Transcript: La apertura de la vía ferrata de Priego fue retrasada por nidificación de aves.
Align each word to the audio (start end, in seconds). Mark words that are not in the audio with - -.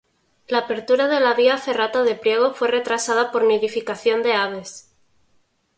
La 0.47 0.57
apertura 0.61 1.07
de 1.07 1.19
la 1.19 1.35
vía 1.35 1.59
ferrata 1.59 2.01
de 2.01 2.15
Priego 2.15 2.55
fue 2.55 2.69
retrasada 2.69 3.31
por 3.31 3.43
nidificación 3.43 4.23
de 4.23 4.33
aves. 4.33 4.89